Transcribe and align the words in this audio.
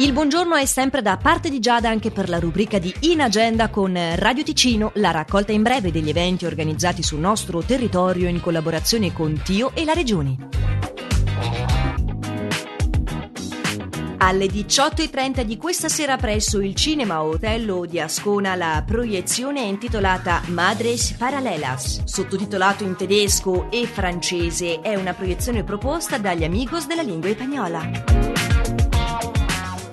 Il 0.00 0.12
buongiorno 0.12 0.54
è 0.54 0.64
sempre 0.64 1.02
da 1.02 1.16
parte 1.16 1.50
di 1.50 1.58
Giada 1.58 1.88
anche 1.88 2.12
per 2.12 2.28
la 2.28 2.38
rubrica 2.38 2.78
di 2.78 2.94
In 3.00 3.20
Agenda 3.20 3.68
con 3.68 3.98
Radio 4.14 4.44
Ticino, 4.44 4.92
la 4.94 5.10
raccolta 5.10 5.50
in 5.50 5.62
breve 5.62 5.90
degli 5.90 6.08
eventi 6.08 6.46
organizzati 6.46 7.02
sul 7.02 7.18
nostro 7.18 7.62
territorio 7.62 8.28
in 8.28 8.40
collaborazione 8.40 9.12
con 9.12 9.40
Tio 9.42 9.72
e 9.74 9.84
la 9.84 9.94
Regione. 9.94 10.36
Alle 14.18 14.46
18.30 14.46 15.42
di 15.42 15.56
questa 15.56 15.88
sera 15.88 16.16
presso 16.16 16.60
il 16.60 16.76
Cinema 16.76 17.24
Hotel 17.24 17.88
di 17.88 17.98
Ascona 17.98 18.54
la 18.54 18.84
proiezione 18.86 19.62
è 19.62 19.66
intitolata 19.66 20.42
Madres 20.46 21.10
Paralelas, 21.14 22.04
sottotitolato 22.04 22.84
in 22.84 22.94
tedesco 22.94 23.68
e 23.68 23.84
francese. 23.86 24.80
È 24.80 24.94
una 24.94 25.14
proiezione 25.14 25.64
proposta 25.64 26.18
dagli 26.18 26.44
amigos 26.44 26.86
della 26.86 27.02
lingua 27.02 27.30
spagnola. 27.30 28.47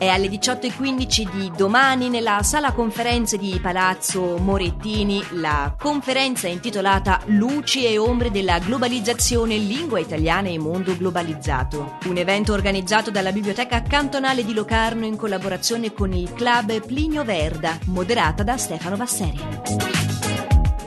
È 0.06 0.10
alle 0.10 0.28
18.15 0.28 1.32
di 1.32 1.52
domani 1.58 2.10
nella 2.10 2.44
sala 2.44 2.74
conferenze 2.74 3.40
di 3.40 3.60
Palazzo 3.60 4.38
Morettini 4.38 5.20
la 5.32 5.74
conferenza 5.76 6.48
intitolata 6.48 7.22
Luci 7.26 7.88
e 7.88 7.98
ombre 7.98 8.30
della 8.30 8.60
globalizzazione, 8.60 9.58
lingua 9.58 9.98
italiana 9.98 10.50
e 10.50 10.60
mondo 10.60 10.96
globalizzato. 10.96 11.98
Un 12.06 12.18
evento 12.18 12.54
organizzato 12.54 13.10
dalla 13.10 13.32
Biblioteca 13.32 13.82
Cantonale 13.82 14.46
di 14.46 14.54
Locarno 14.54 15.08
in 15.08 15.16
collaborazione 15.16 15.92
con 15.92 16.14
il 16.14 16.32
club 16.34 16.86
Plinio 16.86 17.24
Verda, 17.24 17.76
moderata 17.86 18.44
da 18.44 18.58
Stefano 18.58 18.98
Basseri. 18.98 19.42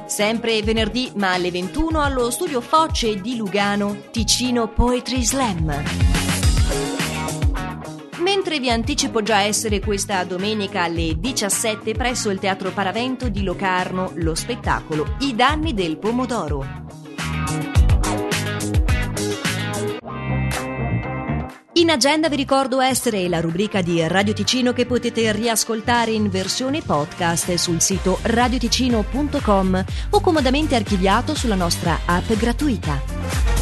Sempre 0.06 0.62
venerdì, 0.62 1.10
ma 1.16 1.32
alle 1.32 1.50
21 1.50 2.00
allo 2.00 2.30
studio 2.30 2.60
Focce 2.60 3.20
di 3.20 3.34
Lugano, 3.34 3.96
Ticino 4.12 4.68
Poetry 4.68 5.24
Slam. 5.24 6.17
Mentre 8.28 8.60
vi 8.60 8.68
anticipo 8.68 9.22
già 9.22 9.40
essere 9.40 9.80
questa 9.80 10.22
domenica 10.24 10.82
alle 10.82 11.18
17 11.18 11.94
presso 11.94 12.28
il 12.28 12.38
Teatro 12.38 12.70
Paravento 12.72 13.30
di 13.30 13.42
Locarno 13.42 14.12
lo 14.16 14.34
spettacolo 14.34 15.16
I 15.20 15.34
danni 15.34 15.72
del 15.72 15.96
pomodoro. 15.96 16.84
In 21.72 21.88
agenda 21.88 22.28
vi 22.28 22.36
ricordo 22.36 22.82
essere 22.82 23.26
la 23.30 23.40
rubrica 23.40 23.80
di 23.80 24.06
Radio 24.06 24.34
Ticino 24.34 24.74
che 24.74 24.84
potete 24.84 25.32
riascoltare 25.32 26.10
in 26.10 26.28
versione 26.28 26.82
podcast 26.82 27.54
sul 27.54 27.80
sito 27.80 28.18
radioticino.com 28.20 29.84
o 30.10 30.20
comodamente 30.20 30.74
archiviato 30.74 31.34
sulla 31.34 31.54
nostra 31.54 32.00
app 32.04 32.30
gratuita. 32.32 33.57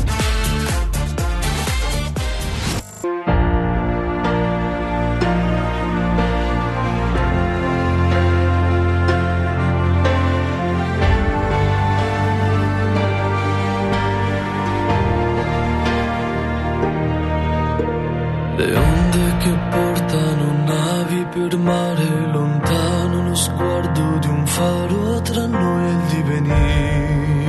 Per 21.37 21.57
mare 21.59 22.07
lontano 22.33 23.29
lo 23.29 23.35
sguardo 23.35 24.19
di 24.21 24.29
un 24.29 24.47
faro 24.47 25.21
tra 25.21 25.47
noi 25.47 25.87
e 25.87 25.91
il 25.91 26.01
divenire. 26.15 27.45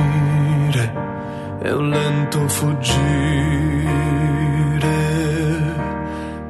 È 1.62 1.70
un 1.72 1.88
lento 1.88 2.48
fuggire. 2.48 2.96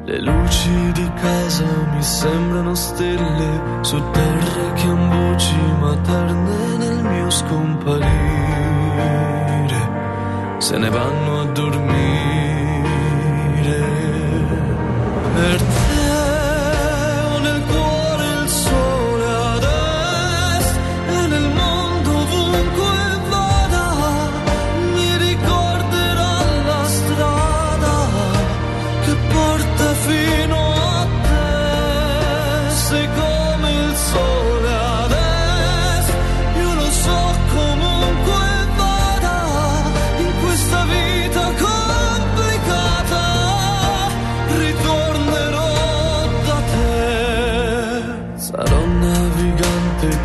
Le 0.03 0.21
luci 0.21 0.91
di 0.91 1.11
casa 1.13 1.65
mi 1.93 2.03
sembrano 2.03 2.75
stelle 2.75 3.61
su 3.81 4.03
terre 4.11 4.73
che 4.73 4.87
han 4.87 5.09
voci 5.09 5.55
materne 5.79 6.77
nel 6.77 7.03
mio 7.03 7.29
scomparire. 7.29 8.07
Se 10.57 10.77
ne 10.77 10.89
vanno 10.89 11.39
a 11.39 11.45
dormire 11.45 11.98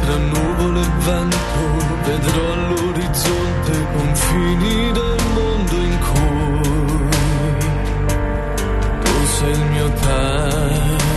tra 0.05 0.17
nuvole 0.17 0.81
e 0.81 0.91
vento 1.05 1.65
vedrò 2.05 2.53
all'orizzonte 2.53 3.71
i 3.73 3.87
confini 3.97 4.93
del 4.93 5.23
mondo 5.35 5.77
in 5.77 5.99
cui 6.09 7.09
tu 9.03 9.15
sei 9.37 9.53
il 9.53 9.65
mio 9.75 9.89
tempo. 10.09 11.13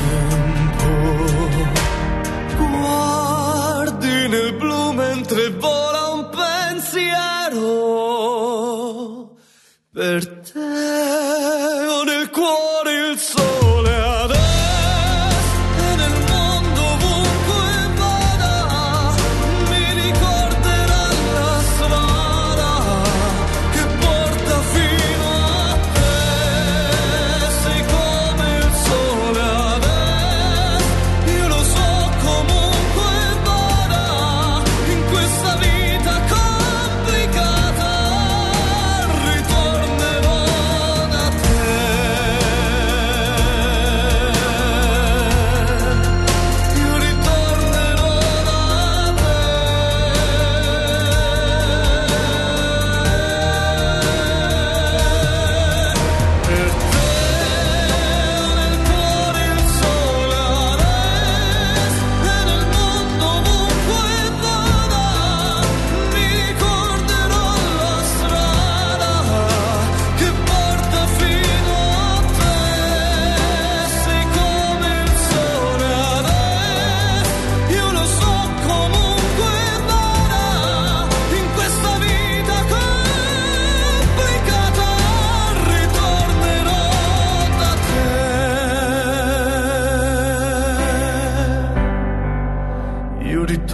Guardi 2.58 4.28
nel 4.28 4.53
blu 4.56 4.92
mentre 4.94 5.50
vola 5.52 6.08
un 6.14 6.30
pensiero 6.30 7.66
per 9.92 10.28
te. 10.28 10.37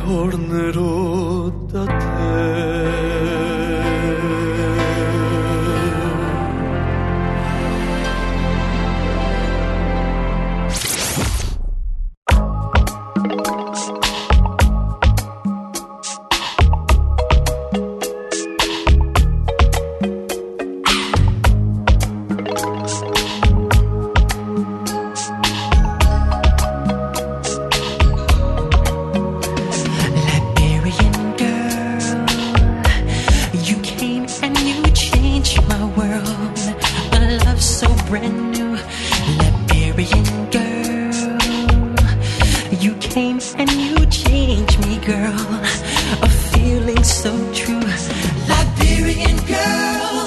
tornerò 0.06 0.93
Liberian 38.52 40.26
girl. 40.52 41.38
You 42.84 42.94
came 42.96 43.40
and 43.58 43.72
you 43.72 44.06
changed 44.08 44.80
me, 44.86 44.98
girl. 45.06 45.40
A 46.22 46.30
feeling 46.52 47.04
so 47.04 47.32
true. 47.54 47.80
Liberian 48.52 49.38
girl, 49.56 50.26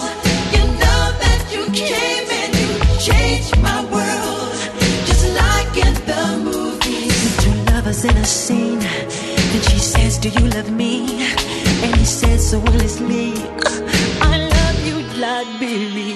you 0.54 0.64
know 0.80 1.02
that 1.22 1.40
you 1.52 1.64
came 1.72 2.26
and 2.40 2.52
you 2.60 2.70
changed 2.98 3.54
my 3.60 3.84
world. 3.94 4.56
Just 5.08 5.26
like 5.42 5.76
in 5.86 5.94
the 6.10 6.22
movies. 6.50 7.36
Two 7.44 7.72
lovers 7.72 8.04
in 8.04 8.16
a 8.16 8.24
scene. 8.24 8.78
Then 8.80 9.62
she 9.70 9.78
says, 9.78 10.16
Do 10.18 10.28
you 10.30 10.48
love 10.56 10.70
me? 10.70 10.92
And 11.84 11.94
he 11.96 12.04
says 12.04 12.50
so 12.50 12.60
honestly, 12.60 13.34
I 14.22 14.48
love 14.56 14.86
you, 14.86 14.96
Liberian 15.20 16.15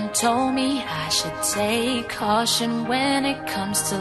someone 0.00 0.14
told 0.14 0.54
me 0.54 0.82
I 0.82 1.08
should 1.08 1.42
take 1.42 2.08
caution 2.08 2.86
when 2.86 3.24
it 3.24 3.46
comes 3.46 3.90
to 3.90 3.98